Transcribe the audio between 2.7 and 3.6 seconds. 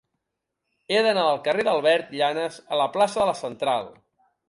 a la plaça de la